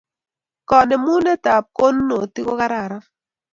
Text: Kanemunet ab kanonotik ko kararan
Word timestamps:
Kanemunet 0.69 1.43
ab 1.57 1.65
kanonotik 1.77 2.45
ko 2.47 2.53
kararan 2.61 3.03